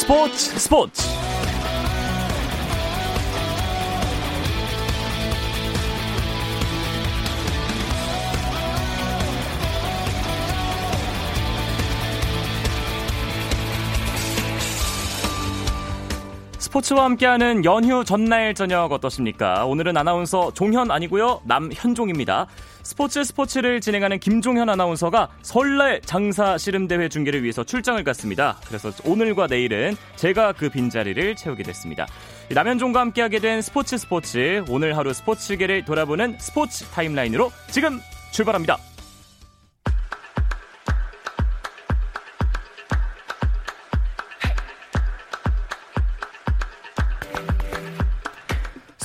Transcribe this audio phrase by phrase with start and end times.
[0.00, 1.02] 스포츠 스포츠
[16.58, 19.66] 스포츠와 함께하는 연휴 전날 저녁 어떠십니까?
[19.66, 22.46] 오늘은 아나운서 종현 아니고요 남현종입니다.
[23.00, 28.58] 스포츠 스포츠를 진행하는 김종현 아나운서가 설날 장사 씨름대회 중계를 위해서 출장을 갔습니다.
[28.66, 32.06] 그래서 오늘과 내일은 제가 그 빈자리를 채우게 됐습니다.
[32.50, 38.00] 남현종과 함께하게 된 스포츠 스포츠 오늘 하루 스포츠계를 돌아보는 스포츠 타임라인으로 지금
[38.32, 38.76] 출발합니다.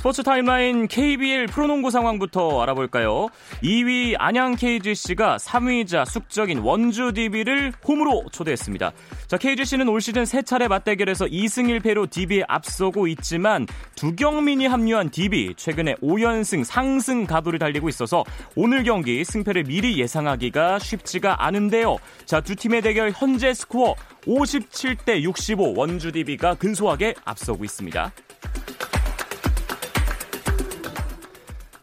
[0.05, 3.29] 스포츠 타임라인 KBL 프로농구 상황부터 알아볼까요?
[3.63, 8.91] 2위 안양 KGC가 3위자 숙적인 원주 DB를 홈으로 초대했습니다.
[9.25, 15.55] 자, KGC는 올 시즌 세 차례 맞대결에서 2승 1패로 DB에 앞서고 있지만 두경민이 합류한 DB
[15.57, 18.23] 최근에 5연승 상승 가도를 달리고 있어서
[18.55, 21.97] 오늘 경기 승패를 미리 예상하기가 쉽지가 않은데요.
[22.25, 23.95] 자, 두 팀의 대결 현재 스코어
[24.27, 28.11] 57대 65 원주 DB가 근소하게 앞서고 있습니다.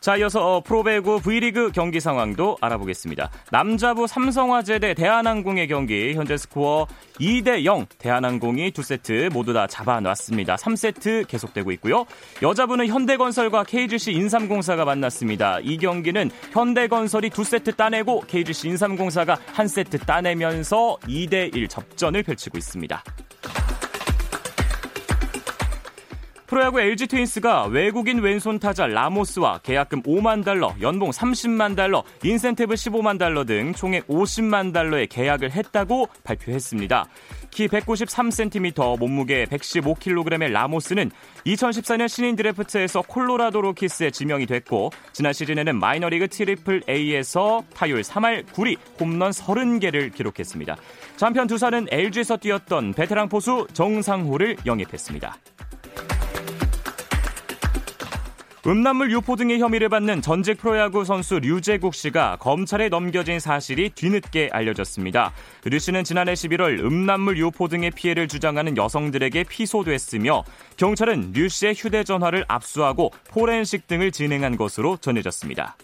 [0.02, 3.30] 자, 이어서 어, 프로배구 V리그 경기 상황도 알아보겠습니다.
[3.52, 6.88] 남자부 삼성화재 대 대한항공의 경기 현재 스코어
[7.20, 10.56] 2대 0 대한항공이 두 세트 모두 다 잡아놨습니다.
[10.56, 12.04] 3세트 계속되고 있고요.
[12.42, 15.60] 여자부는 현대건설과 KGC 인삼공사가 만났습니다.
[15.60, 22.58] 이 경기는 현대건설이 두 세트 따내고 KGC 인삼공사가 한 세트 따내면서 2대 1 접전을 펼치고
[22.58, 23.04] 있습니다.
[26.52, 33.18] 프로야구 LG 트윈스가 외국인 왼손 타자 라모스와 계약금 5만 달러, 연봉 30만 달러, 인센티브 15만
[33.18, 37.06] 달러 등 총액 50만 달러의 계약을 했다고 발표했습니다.
[37.50, 41.10] 키 193cm, 몸무게 115kg의 라모스는
[41.46, 48.76] 2014년 신인 드래프트에서 콜로라도 로키스에 지명이 됐고 지난 시즌에는 마이너리그 트리플 A에서 타율 3할 9리,
[49.00, 50.76] 홈런 30개를 기록했습니다.
[51.18, 55.34] 한편 두산은 LG에서 뛰었던 베테랑 포수 정상호를 영입했습니다.
[58.64, 65.32] 음란물 유포 등의 혐의를 받는 전직 프로야구 선수 류제국 씨가 검찰에 넘겨진 사실이 뒤늦게 알려졌습니다.
[65.64, 70.44] 류 씨는 지난해 11월 음란물 유포 등의 피해를 주장하는 여성들에게 피소됐으며
[70.76, 75.76] 경찰은 류 씨의 휴대전화를 압수하고 포렌식 등을 진행한 것으로 전해졌습니다.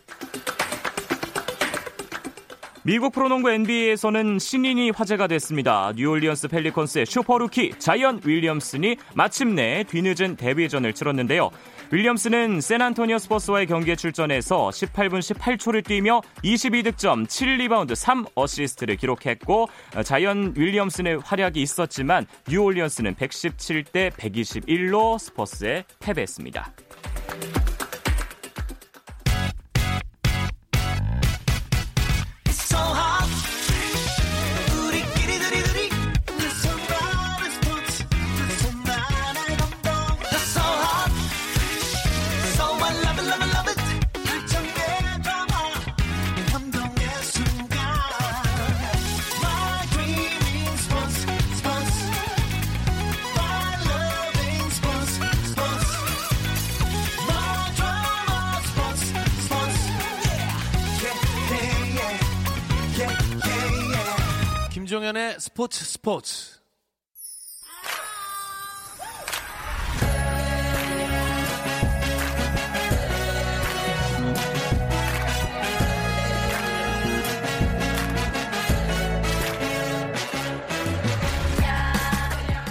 [2.88, 5.92] 미국 프로농구 NBA에서는 신인이 화제가 됐습니다.
[5.94, 11.50] 뉴올리언스 펠리컨스의 슈퍼루키 자이언 윌리엄슨이 마침내 뒤늦은 데뷔전을 치렀는데요.
[11.90, 19.68] 윌리엄스는 샌안토니오 스퍼스와의 경기에 출전해서 18분 18초를 뛰며 22득점, 7리바운드, 3어시스트를 기록했고
[20.02, 26.72] 자이언 윌리엄슨의 활약이 있었지만 뉴올리언스는 117대 121로 스퍼스에 패배했습니다.
[65.08, 66.57] 김종현의 스포츠 스포츠.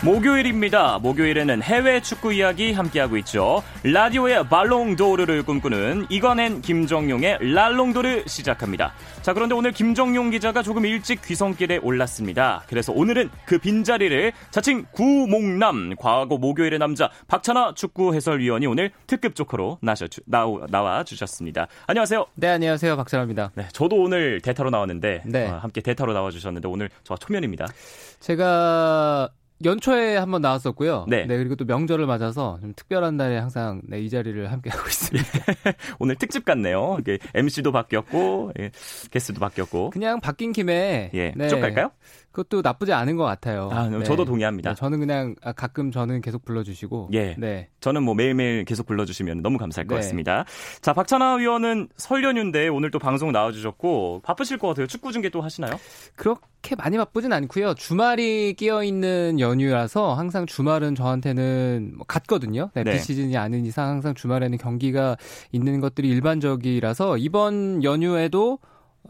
[0.07, 0.99] 목요일입니다.
[0.99, 3.61] 목요일에는 해외 축구 이야기 함께하고 있죠.
[3.83, 8.93] 라디오의 발롱도르를 꿈꾸는 이건엔 김정용의 랄롱도르 시작합니다.
[9.21, 12.63] 자, 그런데 오늘 김정용 기자가 조금 일찍 귀성길에 올랐습니다.
[12.69, 19.79] 그래서 오늘은 그 빈자리를 자칭 구목남, 과거 목요일의 남자 박찬아 축구 해설위원이 오늘 특급 조커로
[19.81, 21.67] 나셔, 나오, 나와 주셨습니다.
[21.85, 22.27] 안녕하세요.
[22.35, 22.95] 네, 안녕하세요.
[22.95, 23.51] 박찬아입니다.
[23.55, 25.49] 네, 저도 오늘 대타로 나왔는데 네.
[25.49, 27.67] 어, 함께 대타로 나와 주셨는데 오늘 저와 초면입니다.
[28.21, 29.29] 제가
[29.63, 31.05] 연초에 한번 나왔었고요.
[31.07, 31.25] 네.
[31.25, 31.37] 네.
[31.37, 35.29] 그리고 또 명절을 맞아서 좀 특별한 날에 항상 네, 이 자리를 함께 하고 있습니다.
[35.99, 36.97] 오늘 특집 같네요.
[37.33, 38.71] MC도 바뀌었고 예,
[39.09, 39.89] 게스트도 바뀌었고.
[39.89, 41.47] 그냥 바뀐 김에 예, 네.
[41.47, 41.91] 쭉 갈까요?
[42.37, 43.69] 그것도 나쁘지 않은 것 같아요.
[43.71, 44.03] 아, 네.
[44.03, 44.69] 저도 동의합니다.
[44.69, 47.09] 네, 저는 그냥 아, 가끔 저는 계속 불러주시고.
[47.13, 47.35] 예.
[47.35, 47.69] 네.
[47.79, 50.01] 저는 뭐 매일매일 계속 불러주시면 너무 감사할 것 네.
[50.01, 50.45] 같습니다.
[50.81, 54.85] 자, 박찬하 위원은 설 연휴인데 오늘 또 방송 나와주셨고 바쁘실 것 같아요.
[54.85, 55.71] 축구 중계 또 하시나요?
[56.15, 57.73] 그렇게 많이 바쁘진 않고요.
[57.73, 62.69] 주말이 끼어 있는 연휴라서 항상 주말은 저한테는 뭐 같거든요.
[62.75, 62.93] 네, 네.
[62.93, 65.17] 비시즌이 아닌 이상 항상 주말에는 경기가
[65.51, 68.59] 있는 것들이 일반적이라서 이번 연휴에도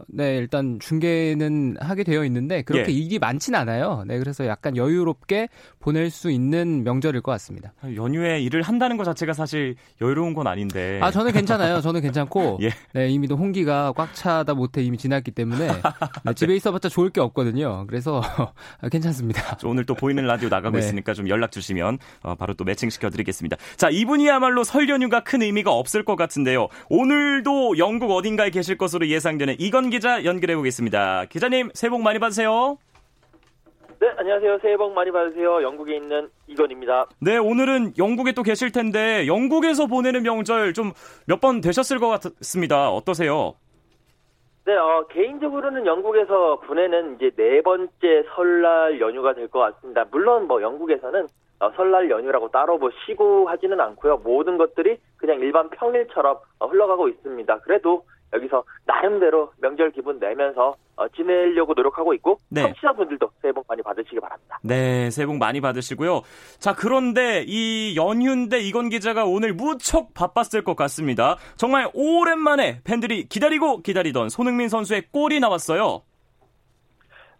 [0.06, 2.96] 네, 일단 중계는 하게 되어 있는데 그렇게 예.
[2.96, 4.04] 일이 많지는 않아요.
[4.06, 5.48] 네, 그래서 약간 여유롭게
[5.80, 7.72] 보낼 수 있는 명절일 것 같습니다.
[7.94, 11.00] 연휴에 일을 한다는 것 자체가 사실 여유로운 건 아닌데.
[11.02, 11.80] 아, 저는 괜찮아요.
[11.82, 12.58] 저는 괜찮고.
[12.62, 12.70] 예.
[12.92, 15.68] 네, 이미 도 홍기가 꽉 차다 못해 이미 지났기 때문에
[16.24, 17.86] 네, 집에 있어봤자 좋을 게 없거든요.
[17.86, 18.22] 그래서
[18.90, 19.58] 괜찮습니다.
[19.64, 20.84] 오늘 또 보이는 라디오 나가고 네.
[20.84, 23.56] 있으니까 좀 연락 주시면 어, 바로 또 매칭 시켜 드리겠습니다.
[23.76, 26.68] 자, 이분이야말로 설 연휴가 큰 의미가 없을 것 같은데요.
[26.88, 31.24] 오늘도 영국 어딘가에 계실 것으로 예상되는 이건 기자 연결해 보겠습니다.
[31.28, 32.78] 기자님, 새해 복 많이 받으세요.
[34.00, 34.58] 네, 안녕하세요.
[34.62, 35.62] 새해 복 많이 받으세요.
[35.62, 37.06] 영국에 있는 이건입니다.
[37.20, 40.92] 네, 오늘은 영국에 또 계실 텐데 영국에서 보내는 명절 좀
[41.26, 42.90] 몇 번 되셨을 것 같습니다.
[42.90, 43.54] 어떠세요?
[44.66, 47.90] 네, 어, 개인적으로는 영국에서 보내는 이제 네 번째
[48.36, 50.04] 설날 연휴가 될 것 같습니다.
[50.10, 51.26] 물론 뭐 영국에서는
[51.60, 54.18] 어, 설날 연휴라고 따로 뭐 쉬고 하지는 않고요.
[54.18, 57.58] 모든 것들이 그냥 일반 평일처럼 어, 흘러가고 있습니다.
[57.60, 62.62] 그래도 여기서 나름대로 명절 기분 내면서 어, 지내려고 노력하고 있고 네.
[62.62, 64.58] 청취자분들도 새해 복 많이 받으시기 바랍니다.
[64.62, 66.22] 네, 새해 복 많이 받으시고요.
[66.58, 71.36] 자, 그런데 이 연휴인데 이건 기자가 오늘 무척 바빴을 것 같습니다.
[71.56, 76.02] 정말 오랜만에 팬들이 기다리고 기다리던 손흥민 선수의 골이 나왔어요.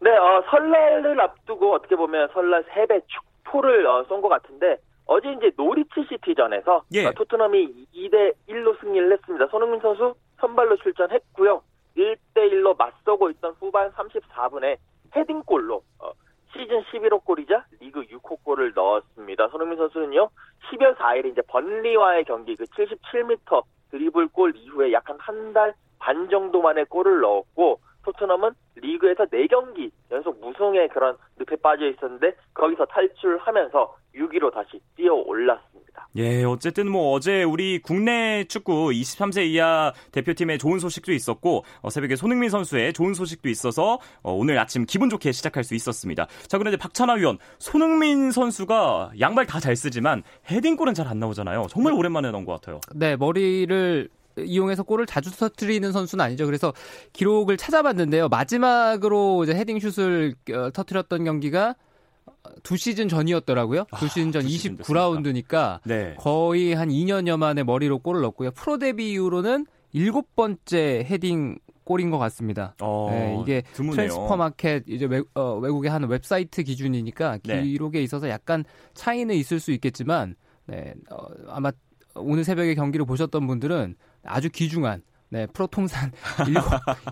[0.00, 4.76] 네, 어, 설날을 앞두고 어떻게 보면 설날 세배 축포를 어, 쏜것 같은데
[5.06, 7.06] 어제 이제 노리치 시티전에서 예.
[7.06, 9.48] 어, 토트넘이 2대 1로 승리를 했습니다.
[9.50, 11.62] 손흥민 선수 선발로 출전했고요.
[11.96, 14.76] 1대1로 맞서고 있던 후반 34분에
[15.14, 16.12] 헤딩골로 어,
[16.52, 19.48] 시즌 11호 골이자 리그 6호 골을 넣었습니다.
[19.48, 20.30] 손흥민 선수는요.
[20.70, 27.20] 12월 4일에 이제 번리와의 경기 그 77m 드리블 골 이후에 약한한달 반 정도 만에 골을
[27.20, 35.14] 넣었고 토트넘은 리그에서 4경기 연속 무승의 그런 늪에 빠져 있었는데 거기서 탈출하면서 6위로 다시 뛰어
[35.14, 36.08] 올랐습니다.
[36.16, 42.16] 예, 어쨌든 뭐 어제 우리 국내 축구 23세 이하 대표팀의 좋은 소식도 있었고 어, 새벽에
[42.16, 46.26] 손흥민 선수의 좋은 소식도 있어서 어, 오늘 아침 기분 좋게 시작할 수 있었습니다.
[46.46, 51.66] 자, 그런데 박찬하 위원, 손흥민 선수가 양발 다 잘 쓰지만 헤딩골은 잘 안 나오잖아요.
[51.70, 52.80] 정말 오랜만에 나온 것 같아요.
[52.94, 56.46] 네, 머리를 이용해서 골을 자주 터트리는 선수는 아니죠.
[56.46, 56.72] 그래서
[57.12, 58.28] 기록을 찾아봤는데요.
[58.28, 61.74] 마지막으로 이제 헤딩 슛을 어, 터트렸던 경기가
[62.62, 63.84] 두 시즌 전이었더라고요.
[63.98, 66.14] 두 아, 시즌 전 아, 29라운드니까 네.
[66.18, 68.50] 거의 한 2년여 만에 머리로 골을 넣었고요.
[68.52, 72.74] 프로 데뷔 이후로는 일곱 번째 헤딩 골인 것 같습니다.
[72.82, 73.96] 어, 네, 이게 드무네요.
[73.96, 77.62] 트랜스퍼 마켓 이제 외, 어, 외국에 하는 웹사이트 기준이니까 네.
[77.62, 80.34] 기록에 있어서 약간 차이는 있을 수 있겠지만
[80.66, 81.16] 네, 어,
[81.48, 81.72] 아마
[82.14, 86.10] 오늘 새벽에 경기를 보셨던 분들은 아주 귀중한 네, 프로 통산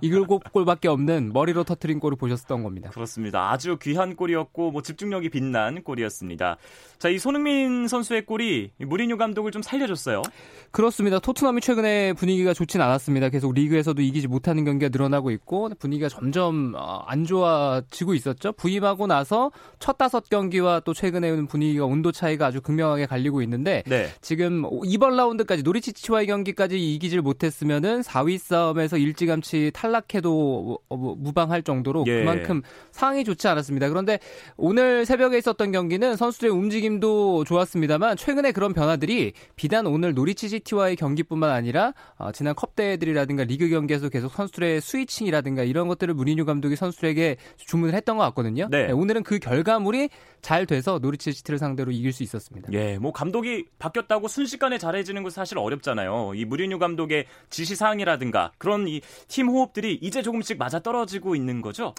[0.00, 2.90] 일곱 골밖에 없는 머리로 터트린 골을 보셨던 겁니다.
[2.90, 3.50] 그렇습니다.
[3.50, 6.56] 아주 귀한 골이었고 뭐 집중력이 빛난 골이었습니다.
[6.98, 10.22] 자, 이 손흥민 선수의 골이 무리뉴 감독을 좀 살려줬어요.
[10.70, 11.18] 그렇습니다.
[11.18, 13.28] 토트넘이 최근에 분위기가 좋진 않았습니다.
[13.28, 18.52] 계속 리그에서도 이기지 못하는 경기가 늘어나고 있고 분위기가 점점 어, 안 좋아지고 있었죠.
[18.52, 23.82] 부임하고 나서 첫 다섯 경기와 또 최근에 는 분위기가 온도 차이가 아주 극명하게 갈리고 있는데
[23.86, 24.08] 네.
[24.22, 32.04] 지금 이번 라운드까지 노리치치와의 경기까지 이기질 못했으면은 4위 싸움에서 일찌감치 탈락해도 어, 뭐 무방할 정도로
[32.06, 32.20] 예.
[32.20, 33.88] 그만큼 상황이 좋지 않았습니다.
[33.88, 34.18] 그런데
[34.56, 41.50] 오늘 새벽에 있었던 경기는 선수들의 움직임도 좋았습니다만 최근에 그런 변화들이 비단 오늘 노리치 시티와의 경기뿐만
[41.50, 47.36] 아니라 어, 지난 컵 대회들이라든가 리그 경기에서 계속 선수들의 스위칭이라든가 이런 것들을 무리뉴 감독이 선수들에게
[47.58, 48.68] 주문을 했던 것 같거든요.
[48.70, 48.86] 네.
[48.86, 50.10] 네, 오늘은 그 결과물이
[50.42, 52.68] 잘 돼서 노리치 시티를 상대로 이길 수 있었습니다.
[52.72, 56.32] 예, 뭐 감독이 바뀌었다고 순식간에 잘해지는 건 사실 어렵잖아요.
[56.36, 61.60] 이 무리뉴 감독의 지시 사항 이라든가 그런 이 팀 호흡들이 이제 조금씩 맞아 떨어지고 있는
[61.60, 61.94] 거죠.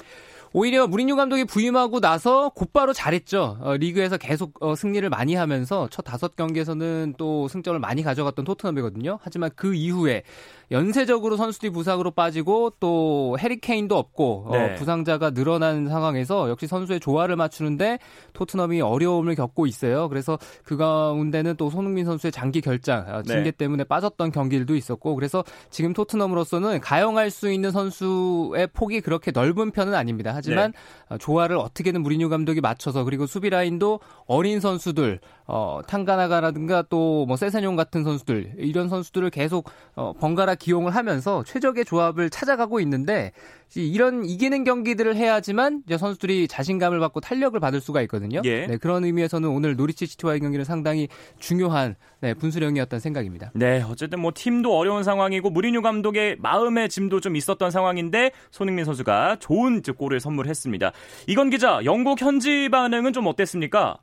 [0.53, 3.57] 오히려 무리뉴 감독이 부임하고 나서 곧바로 잘했죠.
[3.61, 9.19] 어, 리그에서 계속 어, 승리를 많이 하면서 첫 다섯 경기에서는 또 승점을 많이 가져갔던 토트넘이거든요.
[9.21, 10.23] 하지만 그 이후에
[10.71, 14.73] 연쇄적으로 선수들이 부상으로 빠지고 또 해리케인도 없고 어, 네.
[14.73, 17.99] 어, 부상자가 늘어난 상황에서 역시 선수의 조화를 맞추는데
[18.33, 20.09] 토트넘이 어려움을 겪고 있어요.
[20.09, 23.51] 그래서 그 가운데는 또 손흥민 선수의 장기 결장 어, 징계 네.
[23.51, 29.93] 때문에 빠졌던 경기들도 있었고 그래서 지금 토트넘으로서는 가용할 수 있는 선수의 폭이 그렇게 넓은 편은
[29.93, 30.31] 아닙니다.
[30.33, 30.71] 하지만
[31.09, 31.15] 네.
[31.15, 37.35] 어, 조화를 어떻게든 무리뉴 감독이 맞춰서 그리고 수비 라인도 어린 선수들 어, 탕가나가라든가 또 뭐
[37.35, 43.31] 세세뇽 같은 선수들 이런 선수들을 계속 어, 번갈아 기용을 하면서 최적의 조합을 찾아가고 있는데
[43.75, 48.41] 이런 이기는 경기들을 해야지만 이제 선수들이 자신감을 받고 탄력을 받을 수가 있거든요.
[48.45, 48.65] 예.
[48.65, 51.07] 네, 그런 의미에서는 오늘 노리치 시티와의 경기는 상당히
[51.39, 53.51] 중요한 네, 분수령이었던 생각입니다.
[53.53, 59.37] 네, 어쨌든 뭐 팀도 어려운 상황이고 무리뉴 감독의 마음의 짐도 좀 있었던 상황인데 손흥민 선수가
[59.39, 60.91] 좋은 골을 선물했습니다.
[61.27, 63.97] 이건 기자, 영국 현지 반응은 좀 어땠습니까?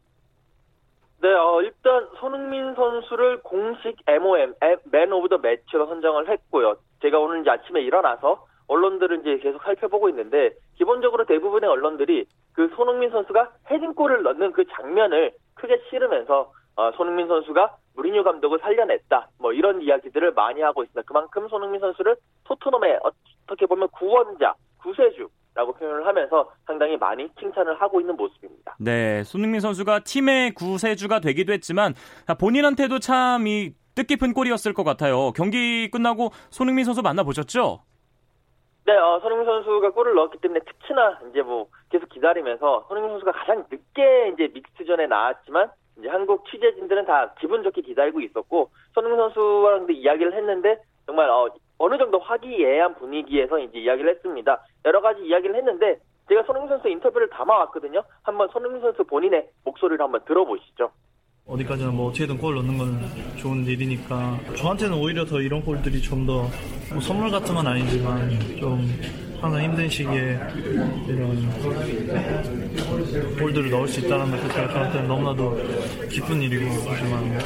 [1.24, 4.52] 네, 어, 일단 손흥민 선수를 공식 MOM,
[4.92, 6.76] Man of the Match로 선정을 했고요.
[7.00, 13.08] 제가 오늘 이제 아침에 일어나서 언론들은 이제 계속 살펴보고 있는데 기본적으로 대부분의 언론들이 그 손흥민
[13.08, 19.28] 선수가 헤딩골을 넣는 그 장면을 크게 실으면서 어, 손흥민 선수가 무리뉴 감독을 살려냈다.
[19.40, 21.08] 뭐 이런 이야기들을 많이 하고 있습니다.
[21.08, 23.00] 그만큼 손흥민 선수를 토트넘의
[23.46, 24.52] 어떻게 보면 구원자,
[24.82, 28.74] 구세주 라고 표현을 하면서 상당히 많이 칭찬을 하고 있는 모습입니다.
[28.80, 31.94] 네, 손흥민 선수가 팀의 구세주가 되기도 했지만
[32.38, 35.30] 본인한테도 참 이 뜻깊은 골이었을 것 같아요.
[35.32, 37.80] 경기 끝나고 손흥민 선수 만나보셨죠?
[38.86, 43.64] 네, 어, 손흥민 선수가 골을 넣었기 때문에 특히나 이제 뭐 계속 기다리면서 손흥민 선수가 가장
[43.70, 50.34] 늦게 이제 믹스전에 나왔지만 이제 한국 취재진들은 다 기분 좋게 기다리고 있었고 손흥민 선수랑 이야기를
[50.34, 54.62] 했는데 정말 어, 어느 정도 화기애애한 분위기에서 이제 이야기를 했습니다.
[54.84, 58.02] 여러 가지 이야기를 했는데 제가 손흥민 선수 인터뷰를 담아왔거든요.
[58.22, 60.90] 한번 손흥민 선수 본인의 목소리를 한번 들어보시죠.
[61.46, 63.00] 어디까지나 뭐 어떻게든 골 넣는 건
[63.36, 66.48] 좋은 일이니까 저한테는 오히려 더 이런 골들이 좀더
[66.90, 68.88] 뭐 선물 같은 건 아니지만 좀
[69.42, 70.38] 항상 힘든 시기에
[71.06, 71.36] 이런
[73.38, 75.54] 골들을 넣을 수 있다는 것 자체가 저한테는 너무나도
[76.08, 77.38] 기쁜 일이고 하지만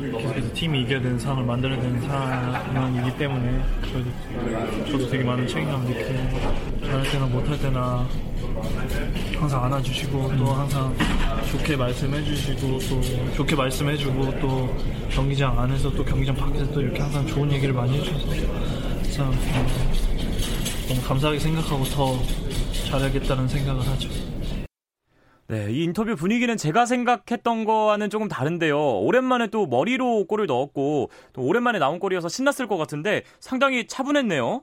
[0.00, 6.86] 계속해서 팀이 이겨야 되는 상황을 만들어야 되는 상황이기 때문에 저도, 저도 되게 많은 책임감 느끼고
[6.86, 8.06] 잘할 때나 못할 때나
[9.38, 10.94] 항상 안아주시고 또 항상
[11.50, 14.76] 좋게 말씀해주시고 또 좋게 말씀해주고 또
[15.10, 18.26] 경기장 안에서 또 경기장 밖에서 또 이렇게 항상 좋은 얘기를 많이 해주셔서
[19.10, 19.32] 참
[20.88, 22.18] 너무 감사하게 생각하고 더
[22.88, 24.08] 잘하겠다는 생각을 하죠.
[25.50, 29.00] 네, 이 인터뷰 분위기는 제가 생각했던 거와는 조금 다른데요.
[29.00, 34.62] 오랜만에 또 머리로 골을 넣었고 또 오랜만에 나온 골이어서 신났을 것 같은데 상당히 차분했네요.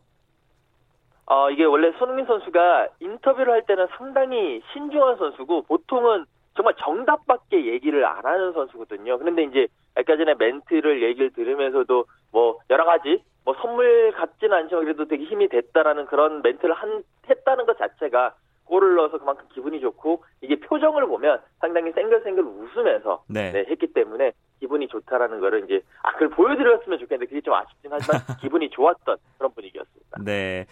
[1.26, 6.24] 어, 이게 원래 손흥민 선수가 인터뷰를 할 때는 상당히 신중한 선수고 보통은
[6.56, 9.18] 정말 정답밖에 얘기를 안 하는 선수거든요.
[9.18, 15.06] 그런데 이제 아까 전에 멘트를 얘기를 들으면서도 뭐 여러 가지 뭐 선물 같지는 않지만 그래도
[15.06, 20.60] 되게 힘이 됐다라는 그런 멘트를 한, 했다는 것 자체가 골을 넣어서 그만큼 기분이 좋고 이게
[20.62, 23.52] 표정을 보면 상당히 생글생글 웃으면서 네.
[23.52, 28.22] 네, 했기 때문에 기분이 좋다라는 거를 이제 아 그걸 보여드렸으면 좋겠는데 그게 좀 아쉽긴 하지만
[28.42, 30.18] 기분이 좋았던 그런 분위기였습니다.
[30.24, 30.66] 네.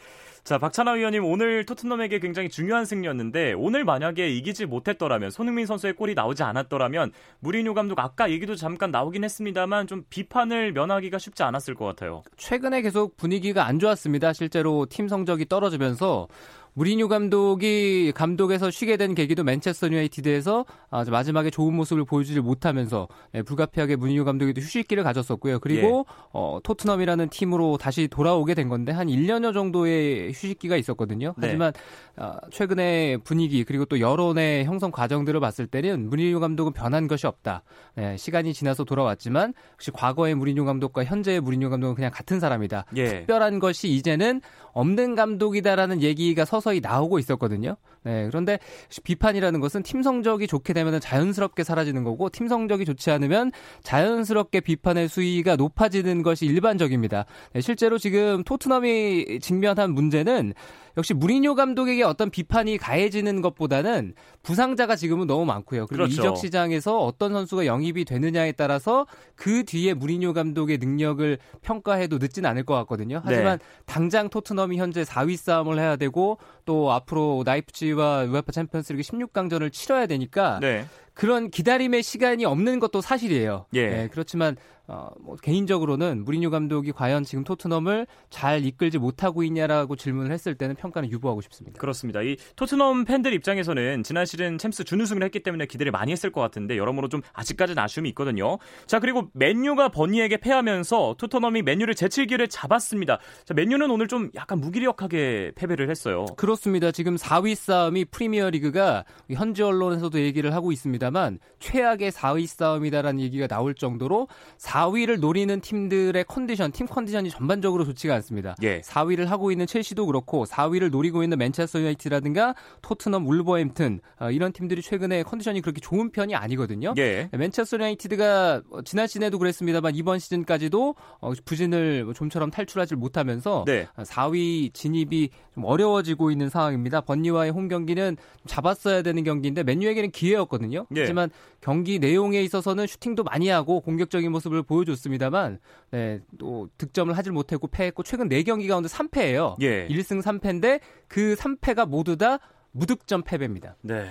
[0.46, 6.14] 자, 박찬하 위원님 오늘 토트넘에게 굉장히 중요한 승리였는데 오늘 만약에 이기지 못했더라면 손흥민 선수의 골이
[6.14, 11.86] 나오지 않았더라면 무리뉴 감독 아까 얘기도 잠깐 나오긴 했습니다만 좀 비판을 면하기가 쉽지 않았을 것
[11.86, 12.22] 같아요.
[12.38, 14.34] 최근에 계속 분위기가 안 좋았습니다.
[14.34, 16.28] 실제로 팀 성적이 떨어지면서
[16.76, 23.42] 무리뉴 감독이 감독에서 쉬게 된 계기도 맨체스터 유나이티드에서 아, 마지막에 좋은 모습을 보여주지 못하면서 네,
[23.44, 25.60] 불가피하게 무리뉴 감독이 휴식기를 가졌었고요.
[25.60, 26.14] 그리고 예.
[26.34, 31.34] 어, 토트넘이라는 팀으로 다시 돌아오게 된 건데 한 1년여 정도의 휴식기가 있었거든요.
[31.38, 31.48] 네.
[31.48, 31.72] 하지만
[32.18, 37.64] 아, 최근의 분위기 그리고 또 여론의 형성 과정들을 봤을 때는 무리뉴 감독은 변한 것이 없다.
[37.96, 42.86] 네, 시간이 지나서 돌아왔지만 혹시 과거의 무리뉴 감독과 현재의 무리뉴 감독은 그냥 같은 사람이다.
[42.98, 43.06] 예.
[43.08, 44.42] 특별한 것이 이제는
[44.74, 47.76] 없는 감독이다라는 얘기가 서서 히 나오고 있었거든요.
[48.04, 48.60] 네, 그런데
[49.04, 53.52] 비판이라는 것은 팀 성적이 좋게 되면 자연스럽게 사라지는 거고 팀 성적이 좋지 않으면
[53.84, 57.26] 자연스럽게 비판의 수위가 높아지는 것이 일반적입니다.
[57.54, 60.54] 네, 실제로 지금 토트넘이 직면한 문제는
[60.98, 65.88] 역시 무리뉴 감독에게 어떤 비판이 가해지는 것보다는 부상자가 지금은 너무 많고요.
[65.88, 66.14] 그리고 그렇죠.
[66.14, 72.64] 이적 시장에서 어떤 선수가 영입이 되느냐에 따라서 그 뒤에 무리뉴 감독의 능력을 평가해도 늦진 않을
[72.64, 73.22] 것 같거든요.
[73.24, 73.66] 하지만 네.
[73.86, 80.60] 당장 토트넘이 현재 4위 싸움을 해야 되고 또 앞으로 나이프치와 우에파 챔피언스리그 16강전을 치러야 되니까
[80.62, 80.86] 네.
[81.16, 83.66] 그런 기다림의 시간이 없는 것도 사실이에요.
[83.74, 83.88] 예.
[83.88, 84.56] 네, 그렇지만
[84.88, 90.76] 어, 뭐 개인적으로는 무리뉴 감독이 과연 지금 토트넘을 잘 이끌지 못하고 있냐라고 질문을 했을 때는
[90.76, 91.80] 평가는 유보하고 싶습니다.
[91.80, 92.22] 그렇습니다.
[92.22, 96.78] 이 토트넘 팬들 입장에서는 지난 시즌 챔스 준우승을 했기 때문에 기대를 많이 했을 것 같은데
[96.78, 98.60] 여러모로 좀 아직까지는 아쉬움이 있거든요.
[98.86, 103.18] 자 그리고 맨유가 버니에게 패하면서 토트넘이 맨유를 제칠기를 잡았습니다.
[103.44, 106.26] 자 맨유는 오늘 좀 약간 무기력하게 패배를 했어요.
[106.38, 106.92] 그렇습니다.
[106.92, 113.74] 지금 4위 싸움이 프리미어리그가 현지 언론에서도 얘기를 하고 있습니다 만 최악의 4위 싸움이다라는 얘기가 나올
[113.74, 114.28] 정도로
[114.60, 118.56] 4위를 노리는 팀들의 컨디션, 팀 컨디션이 전반적으로 좋지가 않습니다.
[118.62, 118.82] 예.
[118.82, 124.52] 4위를 하고 있는 첼시도 그렇고 4위 4위를 노리고 있는 맨체스터 유나이티드라든가 토트넘, 울버햄튼 어, 이런
[124.52, 126.94] 팀들이 최근에 컨디션이 그렇게 좋은 편이 아니거든요.
[126.98, 127.30] 예.
[127.32, 133.88] 맨체스터 유나이티드가 지난 시즌에도 그랬습니다만 이번 시즌까지도 어, 부진을 좀처럼 탈출하지 못하면서 네.
[133.98, 137.02] 4위 진입이 좀 어려워지고 있는 상황입니다.
[137.02, 140.86] 번니와의 홈 경기는 잡았어야 되는 경기인데 맨유에게는 기회였거든요.
[140.96, 141.02] 예.
[141.02, 141.30] 하지만
[141.62, 145.60] 경기 내용에 있어서는 슈팅도 많이 하고 공격적인 모습을 보여줬습니다만
[145.92, 149.56] 네, 또 득점을 하질 못했고 패했고 최근 4경기 가운데 3패예요.
[149.62, 149.88] 예.
[149.88, 152.40] 1승 3패인데 그 3패가 모두 다
[152.72, 153.76] 무득점 패배입니다.
[153.82, 154.06] 네.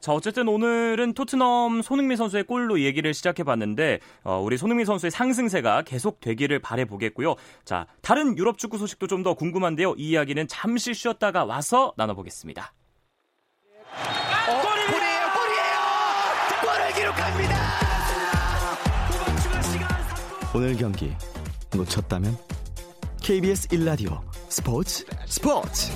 [0.00, 5.82] 자, 어쨌든 오늘은 토트넘 손흥민 선수의 골로 얘기를 시작해 봤는데, 어, 우리 손흥민 선수의 상승세가
[5.82, 7.34] 계속 되기를 바래보겠고요.
[7.66, 9.96] 자, 다른 유럽 축구 소식도 좀 더 궁금한데요.
[9.98, 12.72] 이 이야기는 잠시 쉬었다가 와서 나눠보겠습니다.
[13.92, 15.78] 어, 골이에요, 골이에요!
[16.62, 17.54] 골을 기록합니다!
[20.54, 21.12] 오늘 경기
[21.74, 22.36] 놓쳤다면
[23.22, 25.92] KBS 1라디오 스포츠 스포츠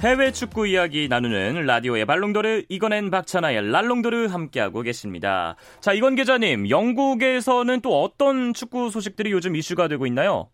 [0.00, 5.56] 해외 축구 이야기 나누는 라디오의 발롱도르 이건앤 박찬아의 랄롱도르 함께하고 계십니다.
[5.80, 10.50] 자 이건 기자님 영국에서는 또 어떤 축구 소식들이 요즘 이슈가 되고 있나요?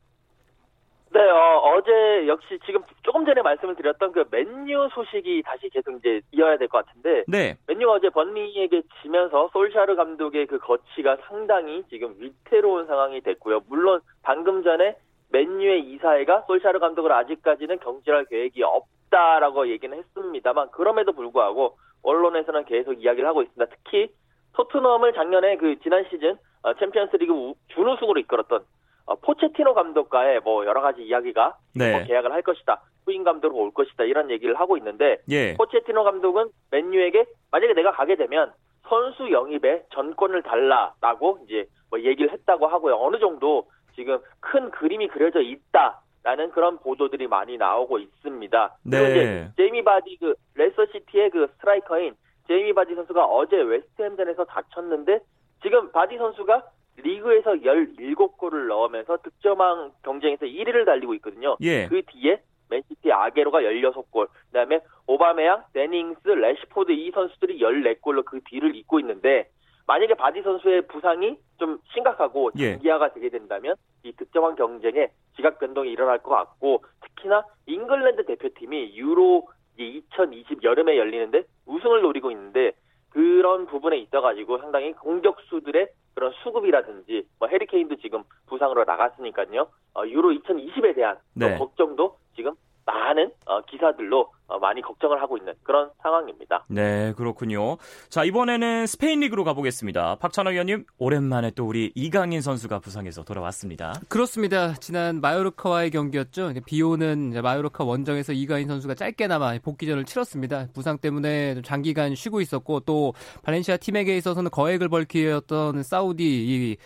[1.14, 6.20] 네, 어, 제 역시 지금 조금 전에 말씀을 드렸던 그 맨유 소식이 다시 계속 이제
[6.32, 7.22] 이어야 될 것 같은데.
[7.28, 7.56] 네.
[7.68, 13.60] 맨유가 어제 번리에게 지면서 솔샤르 감독의 그 거치가 상당히 지금 위태로운 상황이 됐고요.
[13.68, 14.96] 물론 방금 전에
[15.30, 23.28] 맨유의 이사회가 솔샤르 감독을 아직까지는 경질할 계획이 없다라고 얘기는 했습니다만 그럼에도 불구하고 언론에서는 계속 이야기를
[23.28, 23.66] 하고 있습니다.
[23.76, 24.08] 특히
[24.54, 28.64] 토트넘을 작년에 그 지난 시즌 어, 챔피언스리그 준우승으로 이끌었던
[29.06, 31.92] 어, 포체티노 감독과의 뭐 여러 가지 이야기가 네.
[31.92, 32.82] 뭐 계약을 할 것이다.
[33.04, 34.04] 후임 감독으로 올 것이다.
[34.04, 35.54] 이런 얘기를 하고 있는데 예.
[35.54, 38.52] 포체티노 감독은 맨유에게 만약에 내가 가게 되면
[38.88, 42.96] 선수 영입에 전권을 달라라고 이제 뭐 얘기를 했다고 하고요.
[42.96, 48.76] 어느 정도 지금 큰 그림이 그려져 있다 라는 그런 보도들이 많이 나오고 있습니다.
[48.84, 48.98] 네.
[48.98, 52.14] 그리고 이제 제이미 바디 그 레스터 시티의 그 스트라이커인
[52.48, 55.20] 제이미 바디 선수가 어제 웨스트햄전에서 다쳤는데
[55.62, 56.62] 지금 바디 선수가
[56.96, 61.56] 리그에서 17골을 넣으면서 득점왕 경쟁에서 1위를 달리고 있거든요.
[61.60, 61.86] 예.
[61.88, 68.74] 그 뒤에 맨시티 아게로가 16골, 그다음에 오바메양, 대니 잉스, 래시포드 이 선수들이 14골로 그 뒤를
[68.74, 69.50] 잇고 있는데
[69.86, 72.72] 만약에 바디 선수의 부상이 좀 심각하고 예.
[72.72, 79.48] 장기화가 되게 된다면 이 득점왕 경쟁에 지각 변동이 일어날 것 같고 특히나 잉글랜드 대표팀이 유로
[79.76, 82.72] 2020 여름에 열리는데 우승을 노리고 있는데
[83.14, 89.68] 그런 부분에 있어가지고 상당히 공격수들의 그런 수급이라든지 뭐 해리케인도 지금 부상으로 나갔으니까요.
[89.94, 91.56] 어, 유로 2020에 대한 네.
[91.56, 96.64] 걱정도 지금 많은 어, 기사들로 어, 많이 걱정을 하고 있는 그런 상황입니다.
[96.68, 97.78] 네, 그렇군요.
[98.08, 100.16] 자, 이번에는 스페인 리그로 가보겠습니다.
[100.16, 103.94] 박찬호 위원님, 오랜만에 또 우리 이강인 선수가 부상해서 돌아왔습니다.
[104.08, 104.74] 그렇습니다.
[104.74, 106.52] 지난 마요르카와의 경기였죠.
[106.66, 110.68] 비 오는 마요르카 원정에서 이강인 선수가 짧게나마 복귀전을 치렀습니다.
[110.74, 116.76] 부상 때문에 장기간 쉬고 있었고 또 발렌시아 팀에게 있어서는 거액을 벌기였던 사우디 이,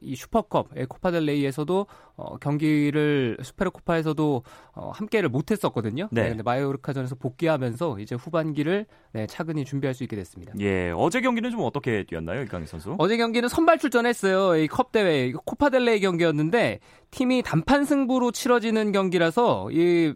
[0.00, 1.86] 이 슈퍼컵 코파델레이에서도
[2.16, 4.42] 어, 경기를 슈페르코파에서도
[4.74, 6.08] 어, 함께를 못했었거든요.
[6.12, 6.34] 네.
[6.34, 10.52] 네 마요르카 아프리카전에서 복귀하면서 이제 후반기를 네, 차근히 준비할 수 있게 됐습니다.
[10.60, 12.94] 예, 어제 경기는 좀 어떻게 뛰었나요, 이강인 선수?
[12.98, 14.56] 어제 경기는 선발 출전했어요.
[14.62, 20.14] 이 컵 대회 코파델레이 경기였는데 팀이 단판 승부로 치러지는 경기라서 이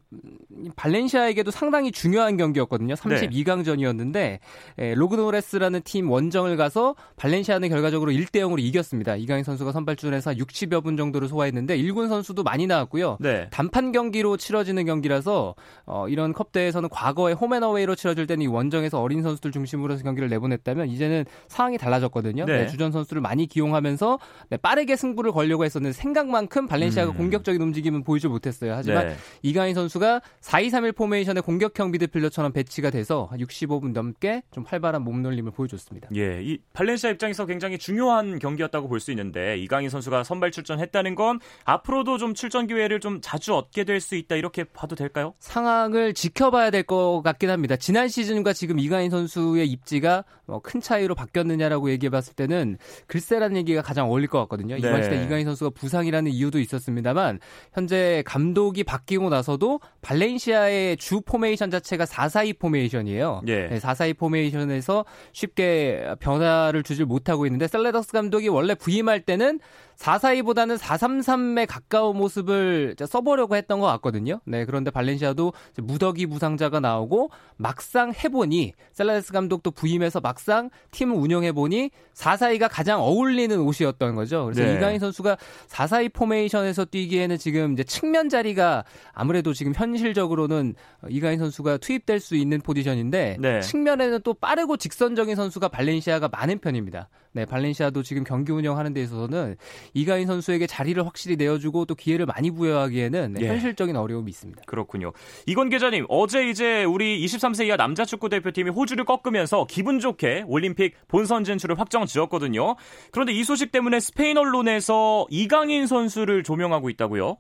[0.76, 2.94] 발렌시아에게도 상당히 중요한 경기였거든요.
[2.94, 4.40] 32강전이었는데 네.
[4.78, 9.16] 예, 로그로녜스라는 팀 원정을 가서 발렌시아는 결과적으로 1대 0으로 이겼습니다.
[9.16, 13.18] 이강인 선수가 선발 출전해서 60여 분 정도를 소화했는데 1군 선수도 많이 나왔고요.
[13.20, 13.48] 네.
[13.50, 19.00] 단판 경기로 치러지는 경기라서 어, 이런 컵 대회 에서는 과거에 홈앤어웨이로 치러질 때는 이 원정에서
[19.00, 22.44] 어린 선수들 중심으로 해서 경기를 내보냈다면 이제는 상황이 달라졌거든요.
[22.44, 22.58] 네.
[22.62, 24.18] 네, 주전 선수를 많이 기용하면서
[24.50, 27.16] 네, 빠르게 승부를 걸려고 했었는데 생각만큼 발렌시아가 음.
[27.16, 28.74] 공격적인 움직임은 보이지 못했어요.
[28.74, 29.16] 하지만 네.
[29.42, 36.08] 이강인 선수가 4-2-3-1 포메이션의 공격형 미드필더처럼 배치가 돼서 65분 넘게 좀 활발한 몸놀림을 보여줬습니다.
[36.16, 41.38] 예, 이 발렌시아 입장에서 굉장히 중요한 경기였다고 볼 수 있는데 이강인 선수가 선발 출전했다는 건
[41.64, 45.34] 앞으로도 좀 출전 기회를 좀 자주 얻게 될 수 있다 이렇게 봐도 될까요?
[45.38, 46.14] 상황을 상황을
[46.56, 47.76] 지켜봐야 될 것 같긴 합니다.
[47.76, 54.08] 지난 시즌과 지금 이강인 선수의 입지가 뭐 큰 차이로 바뀌었느냐라고 얘기해봤을 때는 글쎄라는 얘기가 가장
[54.08, 54.76] 어울릴 것 같거든요.
[54.76, 54.80] 네.
[54.80, 57.40] 이번 시즌에 이강인 선수가 부상이라는 이유도 있었습니다만
[57.72, 63.42] 현재 감독이 바뀌고 나서도 발렌시아의 주 포메이션 자체가 4-4-2 포메이션이에요.
[63.48, 63.68] 예.
[63.68, 69.60] 네, 4-4-2 포메이션에서 쉽게 변화를 주질 못하고 있는데 셀레더스 감독이 원래 부임할 때는
[69.96, 74.40] 4-4-2보다는 4-3-3에 가까운 모습을 써보려고 했던 것 같거든요.
[74.44, 81.90] 네, 그런데 발렌시아도 무더기 부상자가 나오고 막상 해보니 셀라데스 감독도 부임해서 막상 팀을 운영해 보니
[82.14, 84.44] 4-4-2가 가장 어울리는 옷이었던 거죠.
[84.44, 84.76] 그래서 네.
[84.76, 85.36] 이강인 선수가
[85.68, 90.74] 4-4-2 포메이션에서 뛰기에는 지금 이제 측면 자리가 아무래도 지금 현실적으로는
[91.08, 93.60] 이강인 선수가 투입될 수 있는 포지션인데 네.
[93.60, 97.08] 측면에는 또 빠르고 직선적인 선수가 발렌시아가 많은 편입니다.
[97.36, 99.56] 네, 발렌시아도 지금 경기 운영하는 데 있어서는
[99.92, 103.48] 이가인 선수에게 자리를 확실히 내어주고 또 기회를 많이 부여하기에는 네, 예.
[103.48, 104.62] 현실적인 어려움이 있습니다.
[104.66, 105.12] 그렇군요.
[105.46, 110.94] 이건 계좌님, 어제 이제 우리 23세 이하 남자 축구 대표팀이 호주를 꺾으면서 기분 좋게 올림픽
[111.08, 112.76] 본선 진출을 확정 지었거든요.
[113.12, 117.36] 그런데 이 소식 때문에 스페인 언론에서 이강인 선수를 조명하고 있다고요?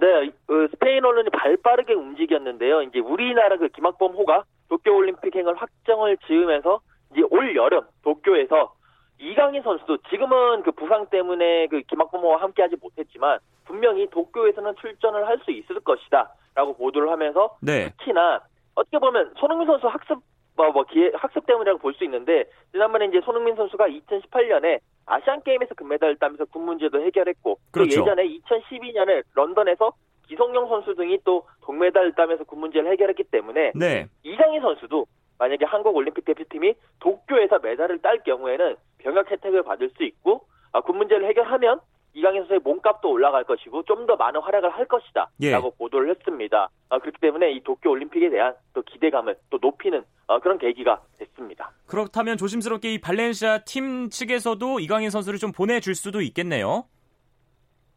[0.00, 2.82] 네, 그 스페인 언론이 발빠르게 움직였는데요.
[2.82, 6.80] 이제 우리나라 그 김학범 호가 도쿄 올림픽 행을 확정을 지으면서
[7.12, 8.74] 이제 올 여름 도쿄에서
[9.18, 15.50] 이강인 선수도 지금은 그 부상 때문에 그 김학범호와 함께하지 못했지만 분명히 도쿄에서는 출전을 할 수
[15.50, 17.90] 있을 것이다라고 보도를 하면서 네.
[17.98, 18.40] 특히나
[18.74, 20.18] 어떻게 보면 손흥민 선수 학습
[20.56, 25.74] 뭐, 뭐 기회, 학습 때문이라고 볼 수 있는데 지난번에 이제 손흥민 선수가 2018년에 아시안 게임에서
[25.74, 28.04] 금메달을 따면서 군 문제도 해결했고 그렇죠.
[28.04, 29.92] 또 예전에 2012년에 런던에서
[30.28, 34.06] 기성용 선수 등이 또 동메달을 따면서 군 문제를 해결했기 때문에 네.
[34.22, 35.06] 이강인 선수도
[35.42, 40.98] 만약에 한국 올림픽 대표팀이 도쿄에서 메달을 딸 경우에는 병역 혜택을 받을 수 있고 아, 군
[40.98, 41.80] 문제를 해결하면
[42.14, 45.50] 이강인 선수의 몸값도 올라갈 것이고 좀 더 많은 활약을 할 것이다 예.
[45.50, 46.68] 라고 보도를 했습니다.
[46.90, 51.72] 아, 그렇기 때문에 이 도쿄 올림픽에 대한 또 기대감을 또 높이는 어, 그런 계기가 됐습니다.
[51.88, 56.84] 그렇다면 조심스럽게 이 발렌시아 팀 측에서도 이강인 선수를 좀 보내줄 수도 있겠네요.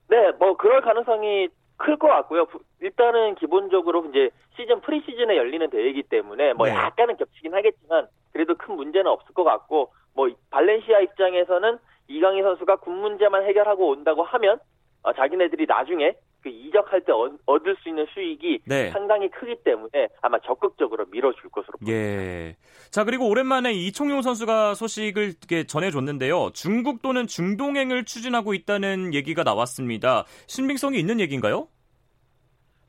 [0.10, 2.48] 네, 뭐 그럴 가능성이 클 것 같고요.
[2.82, 6.74] 일단은 기본적으로 이제 시즌 프리시즌에 열리는 대회이기 때문에 뭐 네.
[6.74, 12.98] 약간은 겹치긴 하겠지만 그래도 큰 문제는 없을 것 같고 뭐 발렌시아 입장에서는 이강인 선수가 군
[12.98, 14.60] 문제만 해결하고 온다고 하면
[15.04, 16.14] 어, 자기네들이 나중에
[16.46, 17.12] 그 이적할 때
[17.48, 18.92] 얻을 수 있는 수익이 네.
[18.92, 21.92] 상당히 크기 때문에 아마 적극적으로 밀어줄 것으로 보입니다.
[21.92, 22.56] 예.
[22.92, 25.34] 자 그리고 오랜만에 이청용 선수가 소식을
[25.68, 26.52] 전해줬는데요.
[26.54, 30.26] 중국 또는 중동행을 추진하고 있다는 얘기가 나왔습니다.
[30.46, 31.68] 신빙성이 있는 얘기인가요?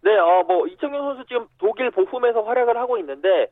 [0.02, 3.46] 네, 어, 뭐 이청용 선수 지금 독일 보훔에서 활약을 하고 있는데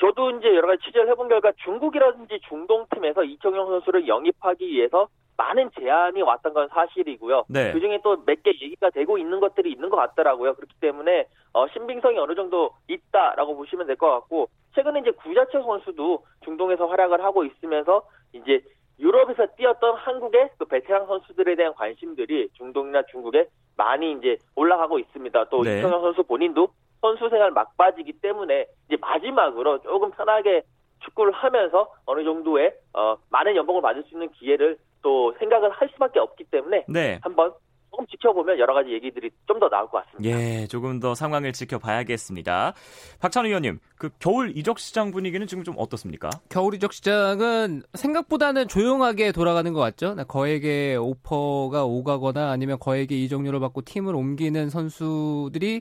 [0.00, 5.06] 저도 이제 여러 가지 취재를 해본 결과 중국이라든지 중동 팀에서 이청용 선수를 영입하기 위해서
[5.38, 7.44] 많은 제안이 왔던 건 사실이고요.
[7.48, 7.72] 네.
[7.72, 10.54] 그중에 또 몇 개 얘기가 되고 있는 것들이 있는 것 같더라고요.
[10.54, 16.24] 그렇기 때문에 어, 신빙성이 어느 정도 있다라고 보시면 될 것 같고 최근에 이제 구자철 선수도
[16.44, 18.60] 중동에서 활약을 하고 있으면서 이제
[18.98, 23.46] 유럽에서 뛰었던 한국의 그 베테랑 선수들에 대한 관심들이 중동이나 중국에
[23.76, 25.44] 많이 이제 올라가고 있습니다.
[25.50, 25.78] 또 네.
[25.78, 26.68] 이청용 선수 본인도
[27.00, 30.62] 선수 생활 막바지기 때문에 이제 마지막으로 조금 편하게
[31.04, 36.18] 축구를 하면서 어느 정도의 어, 많은 연봉을 받을 수 있는 기회를 또 생각을 할 수밖에
[36.18, 37.18] 없기 때문에 네.
[37.22, 37.52] 한번
[37.98, 40.38] 조금 지켜보면 여러 가지 얘기들이 좀 더 나올 것 같습니다.
[40.38, 42.74] 예, 조금 더 상황을 지켜봐야겠습니다.
[43.18, 46.30] 박찬호 의원님, 그 겨울 이적 시장 분위기는 지금 좀 어떻습니까?
[46.48, 50.14] 겨울 이적 시장은 생각보다는 조용하게 돌아가는 것 같죠.
[50.28, 55.80] 거액의 오퍼가 오가거나 아니면 거액의 이적료를 받고 팀을 옮기는 선수들이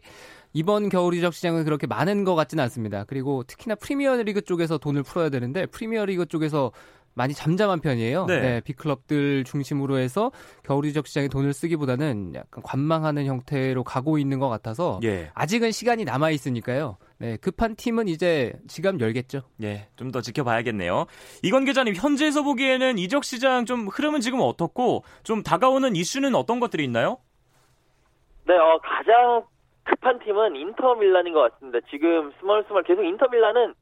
[0.53, 3.03] 이번 겨울 이적 시장은 그렇게 많은 것 같지는 않습니다.
[3.03, 6.71] 그리고 특히나 프리미어리그 쪽에서 돈을 풀어야 되는데 프리미어리그 쪽에서
[7.17, 8.25] 많이 잠잠한 편이에요.
[8.25, 8.39] 네.
[8.39, 10.31] 네 빅클럽들 중심으로 해서
[10.63, 15.29] 겨울 이적 시장에 돈을 쓰기보다는 약간 관망하는 형태로 가고 있는 것 같아서 예.
[15.33, 16.97] 아직은 시간이 남아 있으니까요.
[17.19, 19.41] 네, 급한 팀은 이제 지갑 열겠죠.
[19.63, 21.05] 예, 좀 더 지켜봐야겠네요.
[21.43, 26.83] 이건 기자님, 현지에서 보기에는 이적 시장 좀 흐름은 지금 어떻고 좀 다가오는 이슈는 어떤 것들이
[26.85, 27.17] 있나요?
[28.45, 29.43] 네, 어, 가장
[29.83, 31.79] 급한 팀은 인터밀란인 것 같습니다.
[31.89, 33.73] 지금 스멀스멀 계속 인터밀란은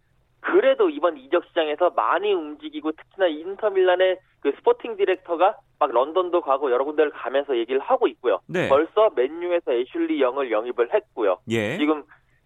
[0.45, 6.85] 그래도 이번 이적 시장에서 많이 움직이고 특히나 인터밀란의 그 sporting director가 막 런던도 가고 여러
[6.85, 8.39] 군데를 가면서 얘기를 하고 있고요.
[8.47, 8.69] 네.
[8.69, 11.39] 벌써 맨유에서 애슐리 영을 영입을 했고요.
[11.49, 11.77] 예.
[11.77, 12.03] 지금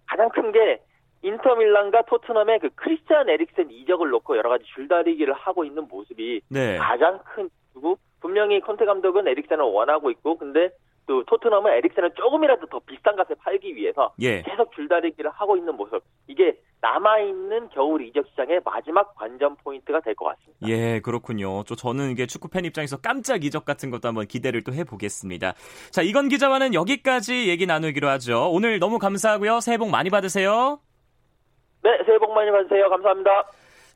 [0.08, 0.80] 가장 큰 게
[1.22, 6.78] 인터밀란과 토트넘의 그 크리스찬 에릭센 이적을 놓고 여러 가지 줄다리기를 하고 있는 모습이 네.
[6.78, 10.70] 가장 큰 이유고 분명히 콘테 감독은 에릭센을 원하고 있고 근데
[11.08, 14.42] 또 토트넘은 에릭센을 조금이라도 더 비싼 값에 팔기 위해서 예.
[14.44, 20.26] 계속 줄다리기를 하고 있는 모습 이게 남아있는 겨울 이적 시장의 마지막 관전 포인트가 될 것
[20.26, 20.68] 같습니다.
[20.68, 21.64] 예, 그렇군요.
[21.64, 25.54] 또 저는 이게 축구 팬 입장에서 깜짝 이적 같은 것도 한번 기대를 또 해보겠습니다.
[25.92, 28.50] 자, 이건 기자와는 여기까지 얘기 나누기로 하죠.
[28.52, 29.60] 오늘 너무 감사하고요.
[29.60, 30.80] 새해 복 많이 받으세요.
[31.84, 32.90] 네, 새해 복 많이 받으세요.
[32.90, 33.46] 감사합니다.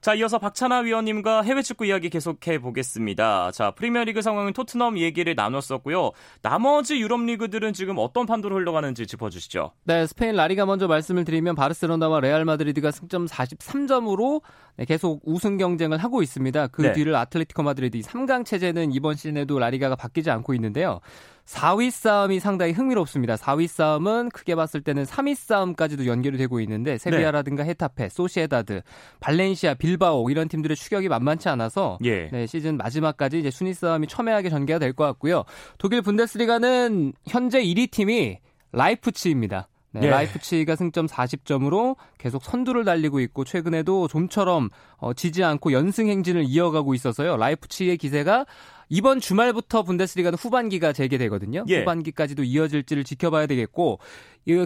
[0.03, 3.51] 자, 이어서 박찬하 위원님과 해외 축구 이야기 계속해 보겠습니다.
[3.51, 6.11] 자, 프리미어리그 상황은 토트넘 얘기를 나눴었고요.
[6.41, 9.71] 나머지 유럽 리그들은 지금 어떤 판도로 흘러가는지 짚어 주시죠.
[9.85, 14.41] 네, 스페인 라리가 먼저 말씀을 드리면 바르셀로나와 레알 마드리드가 승점 43점으로
[14.87, 16.67] 계속 우승 경쟁을 하고 있습니다.
[16.67, 16.93] 그 네.
[16.93, 20.99] 뒤를 아틀레티코 마드리드 3강 체제는 이번 시즌에도 라리가가 바뀌지 않고 있는데요.
[21.45, 23.35] 4위 싸움이 상당히 흥미롭습니다.
[23.35, 28.81] 4위 싸움은 크게 봤을 때는 3위 싸움까지도 연결이 되고 있는데 세비야라든가 헤타페, 소시에다드,
[29.19, 32.29] 발렌시아, 빌바오 이런 팀들의 추격이 만만치 않아서 예.
[32.31, 35.43] 네, 시즌 마지막까지 이제 순위 싸움이 첨예하게 전개가 될 것 같고요.
[35.77, 38.39] 독일 분데스리가는 현재 1위 팀이
[38.71, 39.67] 라이프치히입니다.
[39.93, 40.09] 네, 예.
[40.09, 46.93] 라이프치히가 승점 40점으로 계속 선두를 달리고 있고 최근에도 좀처럼 어, 지지 않고 연승 행진을 이어가고
[46.95, 47.37] 있어서요.
[47.37, 48.45] 라이프치히의 기세가
[48.89, 51.65] 이번 주말부터 분데스리가는 후반기가 재개되거든요.
[51.67, 51.79] 예.
[51.79, 53.99] 후반기까지도 이어질지를 지켜봐야 되겠고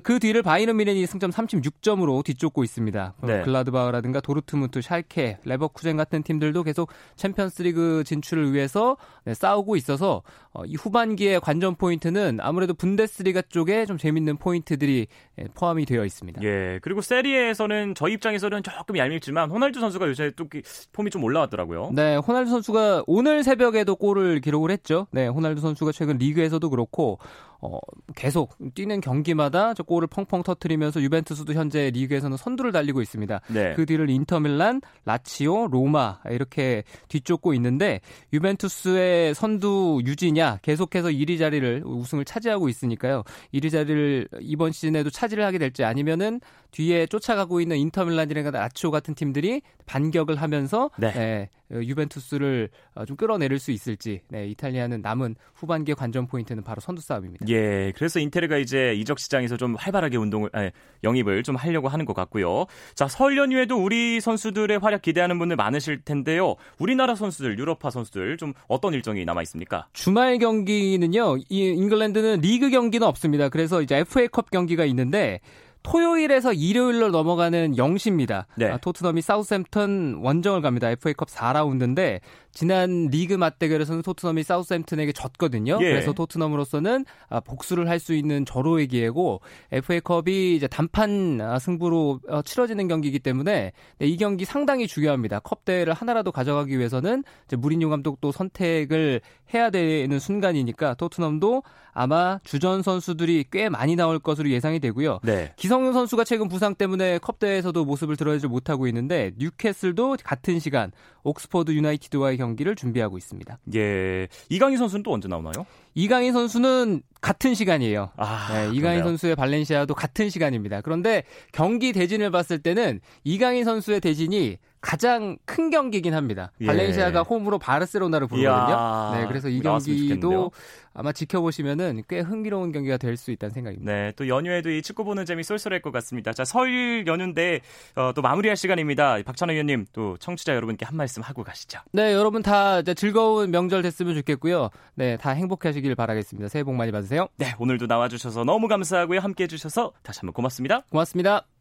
[0.03, 3.13] 그 뒤를 바이른 미넨이 승점 36점으로 뒤쫓고 있습니다.
[3.23, 3.41] 네.
[3.43, 10.75] 글라드바흐라든가 도르트문트, 샬케, 레버쿠젠 같은 팀들도 계속 챔피언스리그 진출을 위해서 네, 싸우고 있어서 어, 이
[10.75, 15.07] 후반기의 관전 포인트는 아무래도 분데스리가 쪽에 좀 재밌는 포인트들이
[15.39, 16.41] 예, 포함이 되어 있습니다.
[16.43, 16.79] 예.
[16.81, 20.45] 그리고 세리에에서는 저희 입장에서는 조금 얄밉지만 호날두 선수가 요새 또
[20.93, 21.91] 폼이 좀 올라왔더라고요.
[21.93, 25.05] 네, 호날두 선수가 오늘 새벽에도 골을 기록을 했죠.
[25.11, 27.19] 네, 호날두 선수가 최근 리그에서도 그렇고
[27.61, 27.79] 어,
[28.15, 33.41] 계속 뛰는 경기마다 저 골을 펑펑 터트리면서 유벤투스도 현재 리그에서는 선두를 달리고 있습니다.
[33.47, 33.73] 네.
[33.75, 38.01] 그 뒤를 인터밀란, 라치오, 로마 이렇게 뒤쫓고 있는데
[38.33, 43.23] 유벤투스의 선두 유지냐 계속해서 1위 자리를 우승을 차지하고 있으니까요.
[43.53, 46.39] 1위 자리를 이번 시즌에도 차지를 하게 될지 아니면은
[46.77, 51.11] 뒤에 쫓아가고 있는 인터밀란이나 라치오 같은 팀들이 반격을 하면서 네.
[51.11, 57.01] 네, 유벤투스를 어, 좀 끌어내릴 수 있을지 네, 이탈리아는 남은 후반기의 관전 포인트는 바로 선두
[57.01, 57.47] 싸움입니다.
[57.49, 60.69] 예, 그래서 인테르가 이제 이적 시장에서 좀 활발하게 운동을 아니,
[61.03, 62.67] 영입을 좀 하려고 하는 것 같고요.
[62.93, 66.57] 자, 설 연휴에도 우리 선수들의 활약 기대하는 분들 많으실 텐데요.
[66.77, 69.87] 우리나라 선수들, 유럽파 선수들 좀 어떤 일정이 남아 있습니까?
[69.93, 71.37] 주말 경기는요.
[71.49, 73.49] 이 잉글랜드는 리그 경기는 없습니다.
[73.49, 75.39] 그래서 이제 FA컵 경기가 있는데
[75.89, 78.45] 토요일에서 일요일로 넘어가는 0시입니다.
[78.55, 78.69] 네.
[78.69, 80.89] 아, 토트넘이 사우스햄튼 원정을 갑니다.
[80.89, 82.19] FA컵 4라운드인데
[82.57, 85.77] 지난 리그 맞대결에서는 토트넘이 사우스햄튼에게 졌거든요.
[85.79, 85.91] 예.
[85.91, 89.41] 그래서 토트넘으로서는 아, 복수를 할 수 있는 절호의 기회고
[89.71, 95.39] FA컵이 이제 단판 아, 승부로 어, 치러지는 경기이기 때문에 네, 이 경기 상당히 중요합니다.
[95.39, 97.23] 컵 대회를 하나라도 가져가기 위해서는
[97.55, 99.21] 무린요 감독도 선택을
[99.53, 105.19] 해야 되는 순간이니까 토트넘도 아마 주전 선수들이 꽤 많이 나올 것으로 예상이 되고요.
[105.23, 105.51] 네.
[105.55, 110.91] 기성용 선수가 최근 부상 때문에 컵 대회에서도 모습을 드러내지 못하고 있는데 뉴캐슬도 같은 시간
[111.23, 113.59] 옥스퍼드 유나이티드와의 경기 를 준비하고 있습니다.
[113.75, 114.27] 예.
[114.49, 115.65] 이강인 선수는 또 언제 나오나요?
[115.95, 118.11] 이강인 선수는 같은 시간이에요.
[118.17, 120.81] 아, 네, 이강인 선수의 발렌시아도 같은 시간입니다.
[120.81, 126.51] 그런데 경기 대진을 봤을 때는 이강인 선수의 대진이 가장 큰 경기긴 합니다.
[126.61, 126.65] 예.
[126.67, 129.11] 발렌시아가 홈으로 바르셀로나를 부르거든요.
[129.15, 130.51] 네, 그래서 이 경기도
[130.97, 133.91] 아마 지켜보시면은 꽤 흥미로운 경기가 될 수 있다는 생각입니다.
[133.91, 136.33] 네, 또 연휴에도 이 축구 보는 재미 쏠쏠할 것 같습니다.
[136.33, 137.61] 자, 설 연휴인데
[137.95, 139.17] 어, 또 마무리할 시간입니다.
[139.23, 141.79] 박찬호 의원님 또 청취자 여러분께 한 말씀 하고 가시죠.
[141.91, 144.69] 네, 여러분 다 즐거운 명절 됐으면 좋겠고요.
[144.95, 146.49] 네, 다 행복하시길 바라겠습니다.
[146.49, 147.27] 새해 복 많이 받으세요.
[147.37, 149.19] 네, 오늘도 나와주셔서 너무 감사하고요.
[149.19, 150.81] 함께 해 주셔서 다시 한번 고맙습니다.
[150.91, 151.56] 고맙습니다.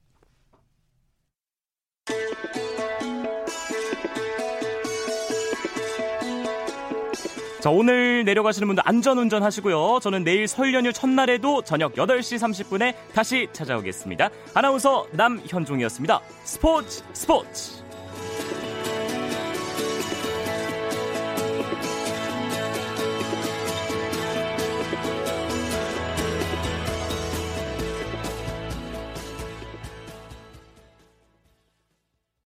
[7.67, 9.99] 자, 오늘 내려가시는 분들 안전운전 하시고요.
[10.01, 14.31] 저는 내일 설 연휴 첫날에도 저녁 8시 30분에 다시 찾아오겠습니다.
[14.55, 16.21] 아나운서 남현종이었습니다.
[16.45, 17.86] 스포츠 스포츠!